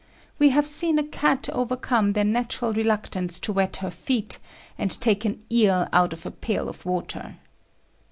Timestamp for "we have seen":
0.39-0.97